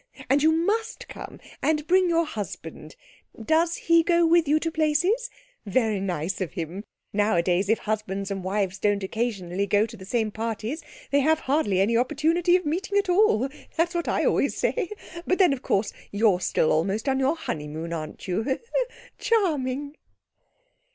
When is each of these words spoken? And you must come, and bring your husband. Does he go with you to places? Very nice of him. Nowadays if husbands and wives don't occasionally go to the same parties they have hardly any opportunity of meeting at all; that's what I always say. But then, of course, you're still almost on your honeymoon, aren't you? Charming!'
And 0.31 0.41
you 0.41 0.51
must 0.51 1.07
come, 1.07 1.39
and 1.61 1.85
bring 1.85 2.09
your 2.09 2.25
husband. 2.25 2.95
Does 3.39 3.75
he 3.75 4.01
go 4.01 4.25
with 4.25 4.47
you 4.47 4.59
to 4.61 4.71
places? 4.71 5.29
Very 5.67 5.99
nice 5.99 6.41
of 6.41 6.53
him. 6.53 6.83
Nowadays 7.13 7.69
if 7.69 7.77
husbands 7.77 8.31
and 8.31 8.43
wives 8.43 8.79
don't 8.79 9.03
occasionally 9.03 9.67
go 9.67 9.85
to 9.85 9.95
the 9.95 10.03
same 10.03 10.31
parties 10.31 10.81
they 11.11 11.19
have 11.19 11.41
hardly 11.41 11.79
any 11.79 11.95
opportunity 11.95 12.55
of 12.55 12.65
meeting 12.65 12.97
at 12.97 13.09
all; 13.09 13.47
that's 13.77 13.93
what 13.93 14.07
I 14.07 14.25
always 14.25 14.57
say. 14.57 14.89
But 15.27 15.37
then, 15.37 15.53
of 15.53 15.61
course, 15.61 15.93
you're 16.09 16.39
still 16.41 16.71
almost 16.71 17.07
on 17.07 17.19
your 17.19 17.35
honeymoon, 17.35 17.93
aren't 17.93 18.27
you? 18.27 18.57
Charming!' 19.19 19.97